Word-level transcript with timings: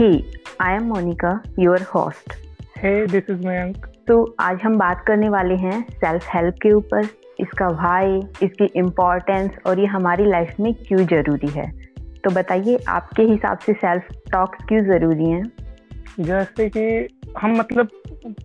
Hey, 0.00 0.24
I 0.58 0.72
am 0.72 0.88
Monica, 0.88 1.42
your 1.58 1.78
host. 1.78 2.32
Hey, 2.74 3.04
this 3.04 3.26
is 3.28 3.40
Mayank. 3.40 3.82
तो 4.06 4.14
आज 4.40 4.60
हम 4.62 4.78
बात 4.78 5.02
करने 5.06 5.28
वाले 5.28 5.54
हैं 5.54 5.80
सेल्फ 5.90 6.28
हेल्प 6.34 6.54
के 6.62 6.72
ऊपर 6.72 7.08
इसका 7.40 7.66
वाई 7.80 8.16
इसकी 8.42 8.68
इम्पोर्टेंस 8.80 9.58
और 9.66 9.80
ये 9.80 9.86
हमारी 9.86 10.24
लाइफ 10.24 10.54
में 10.60 10.72
क्यों 10.74 11.06
ज़रूरी 11.06 11.48
है 11.48 11.70
तो 12.24 12.30
बताइए 12.30 12.78
आपके 12.88 13.22
हिसाब 13.22 13.58
से 13.66 13.72
सेल्फ 13.74 14.08
टॉक्स 14.32 14.64
क्यों 14.68 14.82
ज़रूरी 14.84 15.30
हैं 15.30 15.44
जैसे 16.20 16.68
कि 16.76 16.88
हम 17.38 17.58
मतलब 17.58 17.90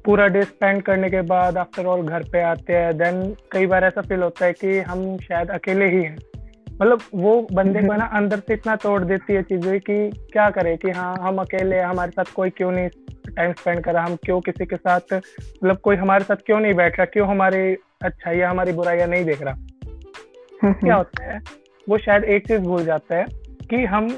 पूरा 0.05 0.27
डे 0.27 0.43
स्पेंड 0.43 0.81
करने 0.81 1.09
के 1.09 1.21
बाद 1.31 1.57
आफ्टर 1.57 1.85
ऑल 1.85 2.07
घर 2.07 2.29
पे 2.31 2.41
आते 2.43 2.73
हैं 2.73 2.95
देन 2.97 3.23
कई 3.51 3.65
बार 3.65 3.83
ऐसा 3.83 4.01
फील 4.01 4.23
होता 4.23 4.45
है 4.45 4.53
कि 4.53 4.79
हम 4.91 5.17
शायद 5.19 5.51
अकेले 5.51 5.89
ही 5.89 6.03
हैं 6.03 6.17
मतलब 6.81 7.01
वो 7.13 7.47
बंदे 7.51 7.81
को 7.81 7.93
ना 7.93 8.05
अंदर 8.05 8.39
से 8.39 8.53
इतना 8.53 8.75
तोड़ 8.75 9.03
देती 9.03 9.33
है 9.33 9.43
चीज़ें 9.43 9.79
कि 9.79 10.11
क्या 10.33 10.49
करे 10.49 10.77
कि 10.77 10.89
हाँ 10.91 11.15
हम 11.19 11.37
अकेले 11.37 11.79
हमारे 11.79 12.11
साथ 12.11 12.33
कोई 12.35 12.49
क्यों 12.49 12.71
नहीं 12.71 12.89
टाइम 13.35 13.53
स्पेंड 13.53 13.83
करा 13.83 14.01
हम 14.03 14.15
क्यों 14.15 14.39
किसी 14.41 14.65
के 14.65 14.75
साथ 14.75 15.13
मतलब 15.13 15.77
कोई 15.77 15.95
हमारे 15.95 16.23
साथ 16.23 16.35
क्यों 16.35 16.59
नहीं 16.59 16.73
बैठ 16.73 16.97
रहा 16.99 17.05
क्यों 17.05 17.27
हमारी 17.27 17.77
या 18.39 18.49
हमारी 18.49 18.71
बुराइयाँ 18.71 19.07
नहीं 19.07 19.25
देख 19.25 19.41
रहा। 19.41 19.55
क्या 20.73 20.95
होता 20.95 21.23
है 21.23 21.39
वो 21.89 21.97
शायद 21.97 22.23
एक 22.23 22.47
चीज़ 22.47 22.61
भूल 22.61 22.85
जाता 22.85 23.15
है 23.15 23.25
कि 23.69 23.85
हम 23.85 24.09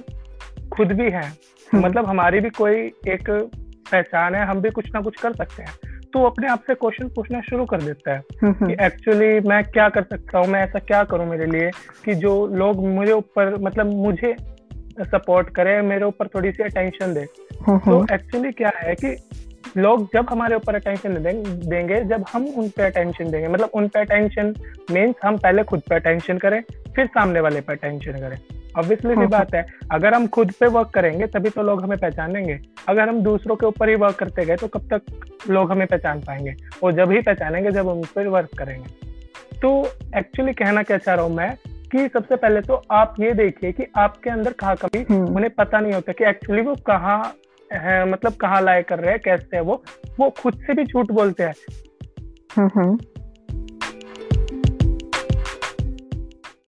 खुद 0.72 0.92
भी 0.92 1.10
हैं। 1.10 1.38
मतलब 1.76 2.06
हमारी 2.06 2.40
भी 2.40 2.50
कोई 2.50 2.76
एक 3.08 3.30
पहचान 3.92 4.36
है 4.36 4.46
हम 4.46 4.62
भी 4.62 4.70
कुछ 4.70 4.90
ना 4.96 5.02
कुछ 5.02 5.16
कर 5.22 5.34
सकते 5.34 5.64
हैं। 5.64 5.74
तो 6.18 6.24
अपने 6.24 6.48
आप 6.48 6.62
से 6.68 6.74
क्वेश्चन 6.74 7.08
पूछना 7.08 7.40
शुरू 7.42 7.66
कर 7.66 7.82
देता 7.82 8.14
है 8.14 8.22
कि 8.44 8.76
एक्चुअली 8.86 9.40
मैं 9.40 9.64
क्या 9.64 9.88
कर 9.90 10.04
सकता 10.04 10.40
हूँ 10.40 10.48
मैं 10.48 10.64
ऐसा 10.64 10.80
क्या 10.80 11.04
करूँ 11.04 11.26
मेरे 11.26 11.46
लिए 11.46 11.70
कि 12.06 12.16
जो 12.16 12.32
लोग 12.58 12.86
मुझे 12.88 13.12
ऊपर 13.12 13.54
मतलब 13.62 13.92
मुझे 13.96 14.36
सपोर्ट 15.02 15.50
करे 15.50 15.82
मेरे 15.82 16.06
ऊपर 16.06 16.28
थोड़ी 16.28 16.52
सी 16.52 16.64
अटेंशन 16.64 17.14
दे। 17.14 17.26
तो 17.62 18.04
एक्चुअली 18.14 18.52
क्या 18.52 18.72
है 18.78 18.96
कि 18.96 19.16
लोग 19.78 20.08
जब 20.14 20.30
हमारे 20.30 20.56
ऊपर 20.56 20.76
अटेंशन 20.76 21.24
देंगे 21.70 22.04
जब 22.06 22.26
हम 22.34 22.48
उन 22.58 22.70
पे 22.70 22.84
अटेंशन 22.84 23.32
देंगे 23.32 23.48
मतलब 23.48 23.70
उन 23.74 23.88
पे 23.88 24.00
अटेंशन 24.00 24.54
मीन्स 24.92 25.16
हम 25.26 25.38
पहले 25.38 25.64
खुद 25.64 25.82
पे 25.90 25.96
अटेंशन 25.96 26.38
करें 26.38 26.62
फिर 26.96 27.06
सामने 27.08 27.40
वाले 27.40 27.62
पे 27.62 27.74
अटेंशन 27.74 28.20
करें। 28.20 28.38
ऑब्वियसली 28.78 29.16
सी 29.16 29.26
बात 29.26 29.54
है। 29.56 29.66
अगर 29.92 30.14
हम 30.14 30.28
खुद 30.28 30.52
पे 30.52 30.68
वर्क 30.68 30.90
करेंगे 30.90 31.28
तभी 31.28 31.50
तो 31.50 31.64
लोग 31.64 31.84
हमें 31.84 31.98
पहचानेंगे 31.98 32.60
अगर 32.90 33.10
हम 33.10 33.22
दूसरों 33.22 33.56
के 33.56 33.66
ऊपर 33.66 33.90
ही 33.90 33.96
वर्क 33.96 34.16
करते 34.16 34.46
गए 34.46 34.56
तो 34.56 34.68
कब 34.68 34.88
तक 34.94 35.26
लोग 35.50 35.72
हमें 35.72 35.88
पहचान 35.88 36.22
पाएँगे? 36.22 36.56
और 36.84 36.92
जब 36.92 37.12
ही 37.12 37.22
पहचानेंगे 37.22 37.72
जब 37.72 37.88
उन 37.88 38.04
पर 38.16 38.28
वर्क 38.28 38.58
करेंगे। 38.58 38.90
तो 39.62 39.70
एक्चुअली 40.18 40.54
कहना 40.54 40.84
क्या 40.84 40.98
चाह 40.98 41.16
रहा 41.16 41.26
हूँ 41.26 41.36
मैं 41.36 41.56
कि 41.92 42.08
सबसे 42.08 42.36
पहले 42.36 42.62
तो 42.62 42.82
आप 42.92 43.16
ये 43.20 43.34
देखिए 43.34 43.72
कि 43.72 43.86
आपके 43.98 44.30
अंदर 44.30 44.54
कहाँ 44.54 44.76
कभी 44.76 45.06
हम्म। 45.10 45.36
उन्हें 45.36 45.50
पता 45.50 45.80
नहीं 45.80 45.94
होता 45.94 46.12
कि 46.12 46.24
एक्चुअली 46.24 46.62
वो 46.62 46.76
कहाँ 46.76 47.34
है 47.74 48.10
मतलब 48.10 48.34
कहाँ 48.34 48.62
लाए 48.62 48.84
कर 48.84 49.00
रहे 49.00 49.12
हैं 49.12 49.20
कैसे 49.20 49.56
है 49.56 49.62
वो। 49.62 49.84
वो 50.20 50.30
खुद 50.30 50.54
से 50.54 50.74
भी 50.74 50.84
झूठ 50.84 51.12
बोलते 51.12 51.44
हैं। 51.44 51.54
हम्म, 52.58 52.70
हम्म। 52.76 52.98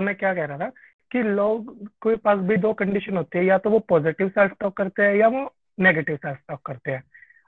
मैं 0.05 0.15
क्या 0.15 0.35
कह 0.35 0.45
रहा 0.45 0.59
था? 0.59 0.71
कि 1.11 1.23
लोग 1.23 1.87
के 1.87 2.17
पास 2.17 2.39
भी 2.39 2.57
दो 2.57 2.73
कंडीशन 2.73 3.17
होती 3.17 3.39
है 3.39 3.45
या 3.45 3.59
तो 3.59 3.71
वो 3.71 3.79
पॉजिटिव 3.79 4.29
सेल्फ 4.29 4.53
टॉक 4.61 4.77
करते 4.77 5.03
हैं 5.03 5.15
या 5.15 5.29
वो 5.29 5.55
नेगेटिव 5.81 6.17
सेल्फ 6.17 6.39
टॉक 6.49 6.61
करते 6.67 6.91
हैं। 6.91 7.05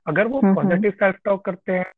अगर 0.06 0.26
वो 0.26 0.40
पॉजिटिव 0.54 0.90
सेल्फ 0.90 1.16
टॉक 1.24 1.44
करते 1.44 1.72
हैं 1.72 1.92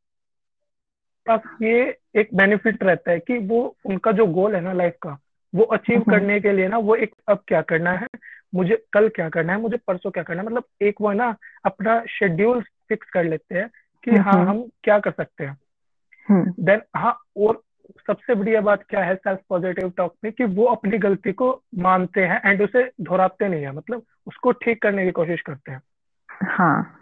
पास 1.27 1.41
ये 1.63 1.99
एक 2.17 2.29
बेनिफिट 2.35 2.83
रहता 2.83 3.11
है 3.11 3.19
कि 3.19 3.39
वो 3.39 3.77
उनका 3.85 4.13
जो 4.13 4.27
गोल 4.27 4.55
है 4.55 4.61
ना 4.61 4.73
लाइफ 4.73 4.97
का 5.03 5.19
वो 5.55 5.65
अचीव 5.65 5.99
हम्म, 5.99 6.11
हम्म। 6.11 6.21
करने 6.21 6.41
के 6.41 6.53
लिए 6.53 6.69
ना 6.69 6.79
वो 6.79 6.95
एक 6.95 7.15
अब 7.29 7.43
क्या 7.49 7.63
करना 7.63 7.93
है 7.93 8.07
मुझे 8.55 8.85
कल 8.93 9.09
क्या 9.09 9.29
करना 9.29 9.53
है 9.53 9.61
मुझे 9.61 9.77
परसों 9.77 10.11
क्या 10.11 10.23
करना 10.23 10.41
है 10.41 10.47
मतलब 10.47 10.65
एक 10.83 10.95
वो 11.01 11.13
ना 11.13 11.37
अपना 11.65 12.05
शेड्यूल 12.05 12.63
फिक्स 12.63 13.11
कर 13.11 13.25
लेते 13.25 13.55
हैं 13.55 13.71
कि 14.05 14.11
हम्म, 14.11 14.23
हाँ 14.23 14.47
हम 14.47 14.71
क्या 14.83 14.99
कर 14.99 15.11
सकते 15.11 15.45
हैं। 15.45 15.59
देन 16.61 16.83
हाँ 16.97 17.19
और 17.37 17.63
सबसे 18.07 18.35
बढ़िया 18.35 18.61
बात 18.61 18.83
क्या 18.89 19.05
है 19.05 19.15
सेल्फ 19.15 19.41
पॉजिटिव 19.49 19.93
टॉक 19.97 20.15
में 20.25 20.33
कि 20.33 20.45
वो 20.45 20.65
अपनी 20.65 20.99
गलती 20.99 21.33
को 21.33 21.63
मानते 21.79 22.21
हैं 22.21 22.41
एंड 22.45 22.63
उसे 22.63 22.91
दोहराते 23.01 23.49
नहीं 23.49 23.63
है 23.63 23.73
मतलब 23.73 24.03
उसको 24.27 24.53
ठीक 24.53 24.83
करने 24.83 25.05
की 25.05 25.11
कोशिश 25.11 25.41
करते 25.41 25.73
हैं। 25.73 25.83
हाँ। 26.43 27.01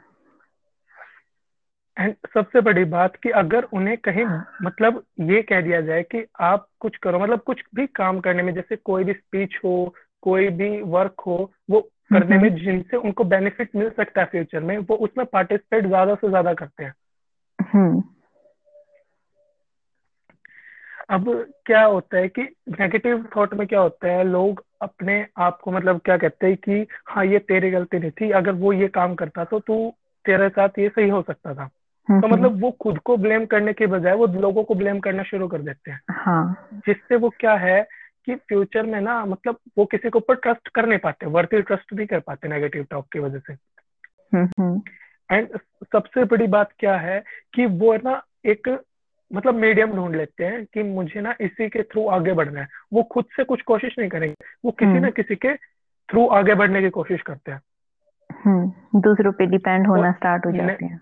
एंड 1.99 2.15
सबसे 2.35 2.61
बड़ी 2.61 2.85
बात 2.85 3.17
कि 3.17 3.31
अगर 3.31 3.63
उन्हें 3.63 3.97
कहीं 3.99 4.25
मतलब 4.63 5.05
ये 5.21 5.43
कह 5.43 5.61
दिया 5.61 5.81
जाए 5.81 6.03
कि 6.03 6.27
आप 6.41 6.67
कुछ 6.81 6.97
करो 6.97 7.19
मतलब 7.19 7.41
कुछ 7.41 7.63
भी 7.75 7.87
काम 7.87 8.21
करने 8.21 8.43
में 8.43 8.55
जैसे 8.55 8.77
कोई 8.77 9.05
भी 9.05 9.13
स्पीच 9.13 9.61
हो 9.65 9.95
कोई 10.23 10.49
भी 10.49 10.83
वर्क 10.83 11.15
हो 11.21 11.53
वो 11.71 11.81
करने 11.81 12.39
में 12.39 12.55
जिनसे 12.55 12.97
उनको 12.97 13.25
बेनिफिट 13.25 13.77
मिल 13.77 13.91
सकता 13.91 14.21
है 14.21 14.27
फ्यूचर 14.27 14.61
में 14.61 14.79
वो 14.79 14.97
उसमें 14.97 15.27
पार्टिसिपेट 15.27 15.87
ज़्यादा 15.87 16.15
से 16.15 16.29
ज़्यादा 16.29 16.55
करते 16.55 16.85
हैं। 16.85 16.95
हम्म। 17.61 18.03
अब 21.13 21.27
क्या 21.67 21.85
होता 21.85 22.19
है 22.19 22.29
कि 22.29 22.43
नेगेटिव 22.71 23.25
थॉट 23.37 23.55
में 23.55 23.67
क्या 23.67 23.81
होता 23.81 24.09
है 24.09 24.25
लोग 24.25 24.65
अपने 24.83 25.27
आप 25.39 25.59
को 25.61 25.71
मतलब 25.71 26.01
क्या 26.01 26.17
कहते 26.17 26.47
हैं 26.47 26.57
कि 26.57 26.87
हाँ 27.09 27.25
ये 27.25 27.39
तेरी 27.39 27.71
गलती 27.71 27.99
नहीं 27.99 28.11
थी 28.11 28.31
अगर 28.31 28.53
वो 28.53 28.73
ये 28.73 28.89
काम 28.89 29.15
करता 29.15 29.45
तो 29.45 29.61
तू 29.61 29.77
तेरे 30.25 30.49
साथ 30.49 30.79
ये 30.79 30.89
सही 30.89 31.09
हो 31.09 31.23
सकता 31.23 31.55
था 31.55 31.67
तो 31.67 32.13
हम्म, 32.13 32.27
मतलब 32.27 32.61
वो 32.61 32.71
खुद 32.71 32.99
को 32.99 33.17
ब्लेम 33.17 33.45
करने 33.47 33.73
के 33.73 33.87
बजाय 33.87 34.15
वो 34.15 34.27
लोगों 34.27 34.65
को 34.65 34.75
ब्लेम 34.75 35.01
करना 35.01 35.23
शुरू 35.23 35.49
कर 35.49 35.63
देते 35.63 35.91
हैं 35.91 36.01
हाँ. 36.11 36.69
जिससे 36.87 37.17
वो 37.17 37.31
क्या 37.39 37.55
है 37.55 37.83
कि 38.27 38.35
फ्यूचर 38.35 38.87
में 38.87 39.01
ना 39.01 39.25
मतलब 39.25 39.59
वो 39.79 39.85
किसी 39.85 40.11
के 40.11 40.19
ऊपर 40.19 40.35
ट्रस्ट 40.35 40.69
कर 40.69 40.87
नहीं 40.87 40.99
पाते 40.99 41.27
वर्ती 41.27 41.63
ट्रस्ट 41.63 41.93
नहीं 41.93 42.07
कर 42.07 42.21
पाते 42.21 42.49
नेगेटिव 42.49 42.87
टॉक 42.91 43.07
की 43.13 43.19
वजह 43.19 43.39
से 43.39 43.53
एंड 43.53 44.49
हम्म, 44.51 44.63
हम्म। 44.63 45.59
सबसे 45.93 46.25
बड़ी 46.25 46.47
बात 46.47 46.73
क्या 46.79 46.97
है 46.97 47.23
कि 47.55 47.67
वो 47.67 47.93
है 47.93 47.99
ना 47.99 48.23
एक 48.45 48.69
मतलब 49.35 49.55
मीडियम 49.55 49.93
ढूंढ 49.93 50.17
लेते 50.17 50.45
हैं 50.45 50.65
कि 50.65 50.83
मुझे 50.83 51.21
ना 51.21 51.35
इसी 51.41 51.69
के 51.69 51.83
थ्रू 51.83 52.09
आगे 52.09 52.33
बढ़ना 52.33 52.61
है। 52.61 52.69
वो 52.93 53.03
खुद 53.03 53.25
से 53.37 53.45
कुछ 53.45 53.63
कोशिश 53.63 53.95
नहीं 53.99 54.09
करेंगे। 54.09 54.45
वो 54.65 54.71
किसी 54.71 54.93
ना 54.93 54.99
हम्म। 54.99 55.11
किसी 55.11 55.35
के 55.35 55.55
थ्रू 56.11 56.27
आगे 56.27 56.55
बढ़ने 56.55 56.81
की 56.81 56.91
कोशिश 56.91 57.23
करते 57.23 57.53
हैं। 57.53 57.61
हम्म, 58.33 59.01
दूसरों 59.01 59.33
पे 59.33 59.47
डिपेंड 59.47 59.87
होना 59.87 60.13
स्टार्ट 60.13 60.47
हो 60.47 60.53
जाते 60.53 60.85
हैं। 60.85 61.01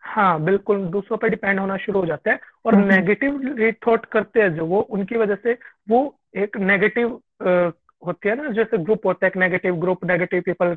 हाँ 0.00 0.40
बिल्कुल 0.40 0.86
दूसरों 0.86 1.18
पे 1.18 1.28
डिपेंड 1.28 1.60
होना 1.60 1.76
शुरू 1.76 2.00
हो 2.00 2.06
जाता 2.06 2.30
है 2.30 2.40
और 2.66 2.74
नेगेटिव 2.74 3.36
हम्म, 3.36 3.70
थॉट 3.70 4.06
करते 4.06 4.42
हैं 4.42 4.54
जो 4.54 4.66
वो 4.66 4.80
उनकी 4.80 5.16
वजह 5.16 5.34
से 5.34 5.58
वो 5.88 6.20
एक 6.36 6.56
नेगेटिव 6.56 7.20
होती 8.06 8.28
है 8.28 8.42
ना 8.42 8.50
जैसे 8.50 8.78
ग्रुप 8.78 9.06
होता 9.06 9.26
है 9.26 9.28
एक 9.28 9.36
नेगेटिव 9.36 9.76
ग्रुप 9.76 10.04
नेगेटिव 10.04 10.42
पीपल 10.46 10.76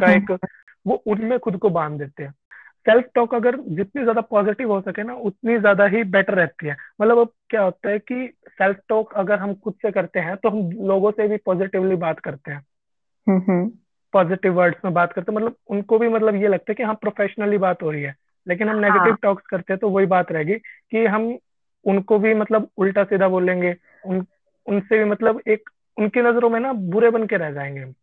का 0.00 0.12
एक 0.12 0.38
वो 0.86 0.94
उनमें 0.94 1.38
खुद 1.38 1.56
को 1.56 1.70
बाँध 1.70 1.98
देते 1.98 2.22
हैं। 2.22 2.34
सेल्फ 2.86 3.04
टॉक 3.14 3.34
अगर 3.34 3.56
जितनी 3.68 4.02
ज़्यादा 4.02 4.20
पॉजिटिव 4.20 4.72
हो 4.72 4.80
सके 4.80 5.02
ना 5.02 5.14
उतनी 5.14 5.58
ज़्यादा 5.58 5.84
ही 5.86 6.02
बेटर 6.04 6.34
रहती 6.34 6.66
है। 6.66 6.76
मतलब 7.00 7.18
अब 7.18 7.28
क्या 7.50 7.62
होता 7.62 7.90
है 7.90 7.98
कि 7.98 8.32
सेल्फ 8.48 8.80
टॉक 8.88 9.12
अगर 9.14 9.38
हम 9.38 9.54
खुद 9.54 9.74
से 9.82 9.90
करते 9.90 10.20
हैं 10.20 10.36
तो 10.36 10.48
हम 10.48 10.70
लोगों 10.88 11.10
से 11.10 11.28
भी 11.28 11.36
पॉजिटिवली 11.36 11.96
बात 11.96 12.20
करते 12.20 12.50
हैं। 12.52 12.64
पॉजिटिव 14.12 14.54
वर्ड्स 14.54 14.78
में 14.84 14.94
बात 14.94 15.12
करते 15.12 15.32
हैं। 15.32 15.36
मतलब 15.36 15.56
उनको 15.66 15.98
भी 15.98 16.08
मतलब 16.08 16.34
ये 16.34 16.48
लगता 16.48 16.70
है 16.70 16.74
कि 16.74 16.82
हाँ 16.82 16.94
प्रोफेशनली 16.94 17.58
बात 17.58 17.82
हो 17.82 17.90
रही 17.90 18.02
है। 18.02 18.14
लेकिन 18.46 18.68
हम 18.68 18.76
नेगेटिव 18.76 19.02
हाँ. 19.02 19.18
टॉक्स 19.22 19.46
करते 19.46 19.72
हैं 19.72 19.78
तो 19.80 19.88
वही 19.90 20.06
बात 20.06 20.32
रहेगी 20.32 20.54
कि 20.90 21.04
हम 21.06 21.38
उनको 21.84 22.18
भी 22.18 22.34
मतलब 22.34 22.68
उल्टा 22.76 23.04
सीधा 23.04 23.28
बोलेंगे। 23.28 23.74
उन 24.04 24.24
उनसे 24.66 24.98
भी 24.98 25.04
मतलब 25.04 25.40
एक 25.48 25.70
उनकी 25.96 26.22
नज़रों 26.22 26.50
में 26.50 26.60
ना 26.60 26.72
बुरे 26.72 27.10
बन 27.10 27.26
के 27.26 27.36
रह 27.36 27.50
जाएँगे 27.52 27.80
हम। 27.80 27.94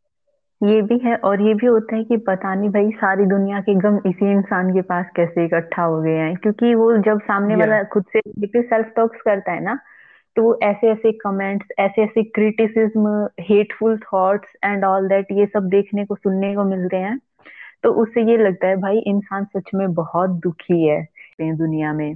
ये 0.62 0.82
भी 0.82 0.98
है 1.00 1.16
और 1.16 1.42
ये 1.42 1.54
भी 1.54 1.66
होता 1.66 1.96
है 1.96 2.04
कि 2.04 2.18
पता 2.18 2.54
नहीं 2.56 2.70
भाई 2.70 2.90
सारी 2.92 3.26
दुनिया 3.26 3.60
के 3.60 3.76
गम 3.76 3.98
इसी 4.06 4.32
इंसान 4.32 4.74
के 4.74 4.82
पास 4.82 5.06
कैसे 5.16 5.46
इकट्ठा 5.46 5.84
हो 5.84 6.02
गए 6.02 6.18
हैं। 6.18 6.36
क्योंकि 6.36 6.74
वो 6.76 6.98
जब 6.98 7.20
सामने 7.22 7.56
वाला 7.56 7.84
खुद 7.84 8.06
से 8.18 8.22
सेल्फ 8.62 8.92
टॉक्स 8.96 9.22
करता 9.22 9.52
है 9.52 9.64
ना 9.64 9.80
तो 10.36 10.44
वो 10.44 10.60
ऐसे 10.64 10.92
ऐसे 10.92 11.12
कमेंट्स 11.12 11.68
ऐसे 11.80 12.04
ऐसे 12.04 12.24
criticism 12.24 13.30
hateful 13.40 13.98
thoughts 13.98 14.50
and 14.64 14.84
all 14.86 15.08
that 15.08 15.32
ये 15.32 15.46
सब 15.46 15.70
देखने 15.70 16.06
को 16.06 16.16
सुनने 16.16 16.54
को 16.56 16.64
मिलते 16.64 16.98
हैं। 16.98 17.18
तो 17.84 17.92
उससे 17.94 18.22
ये 18.22 18.38
लगता 18.38 18.68
है 18.68 18.76
भाई 18.76 18.98
इंसान 18.98 19.46
सच 19.46 19.72
में 19.76 19.94
बहुत 19.94 20.30
दुखी 20.30 20.88
है 20.88 21.02
दुनिया 21.42 21.94
में। 21.94 22.16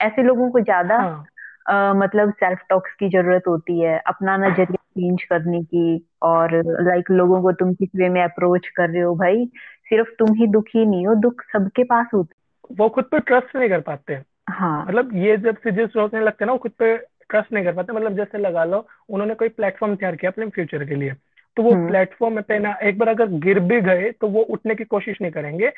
ऐसे 0.00 0.22
लोगों 0.22 0.50
को 0.50 0.60
ज़्यादा 0.60 0.96
हाँ. 0.96 1.24
uh, 1.70 2.02
मतलब 2.02 2.32
सेल्फ 2.32 2.58
टॉक्स 2.70 2.92
की 2.92 3.08
ज़रूरत 3.08 3.42
होती 3.48 3.80
है 3.80 3.98
अपना 4.06 4.36
नज़रिया 4.36 4.77
चेंज 4.98 5.22
करने 5.22 5.62
की 5.62 6.08
और 6.22 6.62
लाइक 6.82 7.10
लोगों 7.10 7.42
को 7.42 7.52
तुम 7.52 7.74
किस 7.74 7.88
वे 7.96 8.08
में 8.08 8.22
अप्रोच 8.22 8.68
कर 8.76 8.90
रहे 8.90 9.02
हो 9.02 9.14
भाई? 9.14 9.46
सिर्फ़ 9.90 10.08
तुम 10.18 10.34
ही 10.34 10.46
दुखी 10.46 10.86
नहीं 10.86 11.06
हो 11.06 11.14
दुख 11.14 11.42
सबके 11.52 11.84
पास 11.84 12.06
होते 12.14 12.38
वो 12.74 12.88
खुद 12.88 13.04
पे 13.04 13.18
ट्रस्ट 13.18 13.56
नहीं 13.56 13.68
कर 13.68 13.80
पाते 13.80 14.14
हैं। 14.14 14.24
हाँ। 14.48 14.86
मतलब 14.86 15.10
ये 15.14 15.36
जब 15.36 15.56
सीजेस 15.56 15.90
सोचने 15.90 16.20
लगते 16.20 16.44
हैं 16.44 16.46
ना 16.46 16.52
वो 16.52 16.58
खुद 16.58 16.72
पे 16.72 16.96
ट्रस्ट 17.30 17.52
नहीं 17.52 17.64
कर 17.64 17.72
पाते। 17.72 17.92
मतलब 17.92 18.16
जैसे 18.16 18.38
लगा 18.38 18.64
लो 18.64 18.86
उन्होंने 19.08 19.34
कोई 19.34 19.48
प्लेटफॉर्म 19.48 19.94
तैयार 19.96 20.16
किया 20.16 20.30
अपने 20.30 20.46
फ्यूचर 20.46 20.84
के 20.84 20.94
लिए। 20.94 21.14
तो 21.58 21.62
वो 21.62 21.70
प्लेटफॉर्म 21.86 22.32
हम्म। 22.32 22.42
पे 22.48 22.58
ना 22.58 22.72
एक 22.88 22.98
बार 22.98 23.08
अगर 23.08 23.28
गिर 23.44 23.58
भी 23.60 23.80
गए 23.80 24.10
तो 24.20 24.28
वो 24.28 24.42
उठने 24.54 24.74
की 24.74 24.84
कोशिश 24.84 25.16
नहीं 25.22 25.30
करेंगे। 25.32 25.70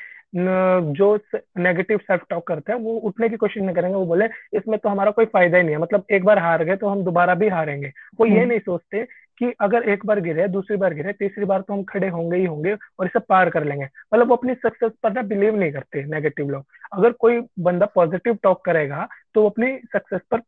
जो 0.94 1.06
नेगेटिव 1.58 1.98
सेल्फ 1.98 2.24
टॉक 2.30 2.46
करते 2.46 2.72
हैं 2.72 2.78
वो 2.80 2.96
उठने 3.08 3.28
की 3.28 3.36
कोशिश 3.36 3.62
नहीं 3.62 3.74
करेंगे। 3.74 3.96
वो 3.96 4.04
बोले 4.06 4.26
इसमें 4.56 4.78
तो 4.78 4.88
हमारा 4.88 5.10
कोई 5.10 5.24
फ़ायदा 5.26 5.58
ही 5.58 5.64
नहीं 5.64 5.74
है। 5.74 5.80
मतलब 5.82 6.04
एक 6.10 6.24
बार 6.24 6.38
हार 6.38 6.64
गए 6.64 6.76
तो 6.76 6.88
हम 6.88 7.04
दोबारा 7.04 7.34
भी 7.34 7.48
हारेंगे। 7.48 7.92
वो 8.20 8.26
ये 8.26 8.38
हम्म। 8.38 8.48
नहीं 8.48 8.60
सोचते 8.60 9.04
कि 9.38 9.52
अगर 9.60 9.88
एक 9.90 10.06
बार 10.06 10.20
गिरे 10.20 10.48
दूसरी 10.48 10.76
बार 10.76 10.94
गिरे 10.94 11.12
तीसरी 11.18 11.44
बार 11.44 11.60
तो 11.60 11.74
हम 11.74 11.82
खड़े 11.84 12.08
होंगे 12.08 12.36
ही 12.36 12.44
होंगे 12.44 12.72
और 12.72 13.06
इसे 13.06 13.18
पार 13.28 13.50
कर 13.50 13.64
लेंगे। 13.64 13.88
मतलब 14.14 14.28
वो 14.28 14.36
अपनी 14.36 14.54
सक्सेस 14.56 14.92
पर 15.02 15.12
ना 15.12 15.22
बिलीव 15.24 15.56
नहीं 15.56 15.72
करते 15.72 16.04
नेगेटिव 16.06 16.50
लोग। 16.50 16.64
अगर 16.92 17.12
कोई 17.20 17.40
बंदा 17.60 17.86
पॉजिटिव 17.94 18.38
टॉक 18.42 18.64
करेगा 18.64 19.08
तो 19.34 19.42
वो 19.42 19.48
अपनी 19.48 19.76
सक्सेस 19.92 20.20
पर 20.30 20.40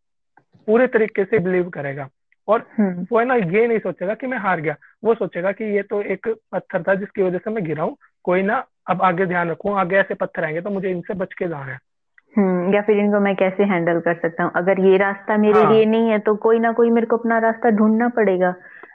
पूरे 0.68 0.86
तरीके 0.88 1.24
से 1.24 1.38
बिलीव 1.38 1.68
करेगा। 1.70 2.08
और 2.52 2.66
हम्म। 2.78 3.06
वो 3.12 3.18
है 3.18 3.24
ना 3.24 3.34
ये 3.34 3.66
नहीं 3.66 3.78
सोचेगा 3.78 4.14
कि 4.14 4.26
मैं 4.26 4.38
हार 4.38 4.60
गया 4.60 4.74
वो 5.04 5.14
सोचेगा 5.14 5.52
कि 5.52 5.64
ये 5.76 5.82
तो 5.82 6.02
एक 6.12 6.28
पत्थर 6.52 6.82
था 6.82 6.94
जिसकी 6.94 7.22
वजह 7.22 7.38
से 7.38 7.50
मैं 7.50 7.64
गिरा 7.64 7.82
हूँ 7.82 7.96
कोई 8.24 8.42
ना 8.42 8.64
अब 8.90 9.02
आगे 9.02 9.26
ध्यान 9.26 9.50
रखू 9.50 9.72
आगे 9.76 9.96
ऐसे 9.96 10.14
पत्थर 10.14 10.44
आएँगे 10.44 10.60
तो 10.60 10.70
मुझे 10.70 10.90
इनसे 10.90 11.14
बच 11.14 11.32
के 11.32 11.48
जाना 11.48 11.72
है 11.72 11.78
हम्म 12.36 12.74
या 12.74 12.80
फिर 12.82 12.98
इनको 12.98 13.20
मैं 13.20 13.34
कैसे 13.36 13.64
हैंडल 13.64 14.00
कर 14.00 14.14
सकता 14.14 14.44
हूँ 14.44 14.52
अगर 14.56 14.80
ये 14.80 14.96
रास्ता 14.96 15.36
मेरे 15.36 15.62
हाँ. 15.62 15.72
लिए 15.72 15.84
नहीं 15.84 16.10
है 16.10 16.18
तो 16.18 16.34
कोई 16.36 16.58
ना 16.58 16.72
कोई 16.72 16.90
मेरे 16.90 17.06
को 17.06 17.16
अपना 17.16 17.38
रास्ता 17.38 17.70
ढूंढना 17.70 18.08
पड़ेगा 18.08 18.54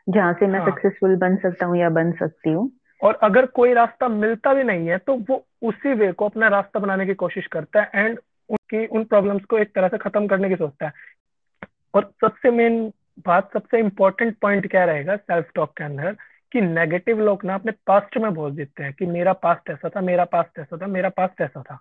जहाँ 0.10 0.34
से 0.34 0.48
मैं 0.48 0.60
हाँ. 0.60 0.70
सक्सेसफुल 0.70 1.16
बन 1.16 1.36
सकता 1.36 1.66
हूँ 1.66 1.78
या 1.78 1.90
बन 1.90 2.12
सकती 2.12 2.52
हूँ 2.52 2.72
और 3.02 3.20
अगर 3.24 3.46
कोई 3.46 3.74
रास्ता 3.74 4.08
मिलता 4.08 4.54
भी 4.54 4.64
नहीं 4.64 4.88
है 4.88 4.98
तो 4.98 5.16
वो 5.30 5.44
उसी 5.62 5.94
वे 5.94 6.12
को 6.12 6.26
अपना 6.26 6.48
रास्ता 6.48 6.80
बनाने 6.80 7.06
की 7.06 7.14
कोशिश 7.14 7.48
करता 7.48 7.82
है 7.82 8.06
एंड 8.06 8.20
उनकी 8.50 8.86
उन 8.88 9.04
प्रॉब्लम्स 9.04 9.46
को 9.46 9.58
एक 9.58 9.76
तरह 9.76 9.88
से 9.88 9.98
खत्म 9.98 10.28
करने 10.28 10.50
की 10.50 10.56
सोचता 10.56 10.86
है 10.86 10.92
और 11.94 12.12
सबसे 12.22 12.52
मेन 12.52 12.92
बात 13.26 13.54
सबसे 13.54 13.80
इम्पोर्टेंट 13.80 14.38
पॉइंट 14.42 14.68
क्या 14.72 14.84
रहेगा 14.86 15.16
सेल्फ 15.16 15.50
टॉक 15.56 15.78
के 15.78 15.84
अंदर 15.84 16.16
कि 16.52 16.62
नेगेटिव 16.62 17.20
लोग 17.20 17.44
ना 17.46 17.56
अपने 17.56 17.72
पास्ट 17.88 18.18
में 18.18 18.34
बोल 18.34 18.52
देते 18.52 18.84
हैं 18.84 18.94
कि 18.94 19.06
मेरा 19.06 19.34
पास्ट 19.34 19.70
ऐसा 19.70 19.90
था 19.90 20.02
मेरा 20.02 20.26
पास्ट 20.26 20.60
ऐसा 20.60 20.78
था 20.78 20.88
मेरा 20.88 21.10
पास्ट 21.10 21.42
ऐसा 21.42 21.62
था। 21.62 21.80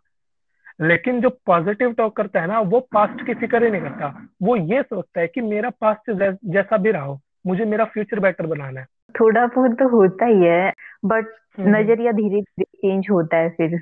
लेकिन 0.81 1.21
जो 1.21 1.31
पॉजिटिव 1.47 1.93
टॉक 1.93 2.17
करता 2.17 2.41
है 2.41 2.47
ना 2.47 2.61
वो 2.61 2.81
पास्ट 2.95 3.27
की 3.27 3.35
फ़िक्र 3.35 3.65
ही 3.65 3.71
नहीं 3.71 3.83
करता। 3.83 4.29
वो 4.43 4.57
ये 4.57 4.83
सोचता 4.83 5.21
है 5.21 5.27
कि 5.27 5.41
मेरा 5.41 5.71
पास्ट 5.71 6.11
जैसा 6.45 6.77
भी 6.77 6.91
रहा 6.91 7.03
हो 7.03 7.21
मुझे 7.47 7.65
मेरा 7.65 7.85
फ्यूचर 7.85 8.21
बेटर 8.21 8.47
बनाना 8.47 8.81
है। 8.81 8.87
थोड़ा 9.21 9.47
बहुत 9.47 9.71
तो 9.71 9.89
होता 9.89 10.27
ही 10.27 10.43
है 10.43 10.73
बट 11.05 11.33
हम्म। 11.59 11.77
नज़रिया 11.77 12.13
धीरे 12.13 12.41
धीरे 12.41 12.65
चेंज 12.65 13.07
होता 13.11 13.37
है 13.37 13.49
फिर। 13.51 13.79